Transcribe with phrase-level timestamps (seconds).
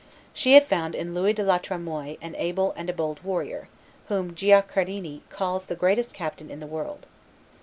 [0.33, 3.67] She had found in Louis de la Tremoille an able and a bold warrior,
[4.07, 7.05] whom Guicciardini calls the greatest captain in the world.